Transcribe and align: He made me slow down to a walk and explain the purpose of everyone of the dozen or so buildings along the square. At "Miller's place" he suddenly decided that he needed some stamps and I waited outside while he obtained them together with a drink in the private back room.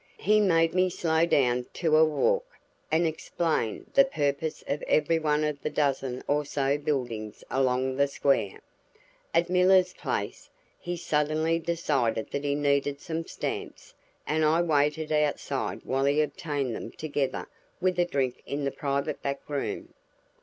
He 0.17 0.39
made 0.39 0.73
me 0.73 0.89
slow 0.89 1.27
down 1.27 1.67
to 1.73 1.95
a 1.95 2.03
walk 2.03 2.47
and 2.91 3.05
explain 3.05 3.85
the 3.93 4.03
purpose 4.03 4.63
of 4.67 4.81
everyone 4.87 5.43
of 5.43 5.61
the 5.61 5.69
dozen 5.69 6.23
or 6.27 6.43
so 6.43 6.79
buildings 6.79 7.43
along 7.51 7.97
the 7.97 8.07
square. 8.07 8.61
At 9.31 9.47
"Miller's 9.47 9.93
place" 9.93 10.49
he 10.79 10.97
suddenly 10.97 11.59
decided 11.59 12.31
that 12.31 12.43
he 12.43 12.55
needed 12.55 12.99
some 12.99 13.27
stamps 13.27 13.93
and 14.25 14.43
I 14.43 14.63
waited 14.63 15.11
outside 15.11 15.81
while 15.83 16.05
he 16.05 16.19
obtained 16.23 16.75
them 16.75 16.89
together 16.89 17.47
with 17.79 17.99
a 17.99 18.05
drink 18.05 18.41
in 18.47 18.63
the 18.63 18.71
private 18.71 19.21
back 19.21 19.47
room. 19.47 19.93